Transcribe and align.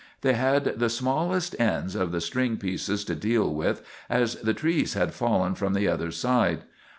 They 0.21 0.33
had 0.33 0.79
the 0.79 0.89
smallest 0.89 1.55
ends 1.59 1.93
of 1.93 2.11
the 2.11 2.21
string 2.21 2.57
pieces 2.57 3.03
to 3.05 3.13
deal 3.13 3.53
with, 3.53 3.83
as 4.09 4.33
the 4.33 4.55
trees 4.55 4.95
had 4.95 5.13
fallen 5.13 5.53
from 5.53 5.75
the 5.75 5.87
other 5.87 6.09
side. 6.09 6.63